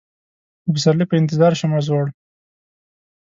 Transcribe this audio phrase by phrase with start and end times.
[0.63, 2.05] د پسرلي په انتظار شومه زوړ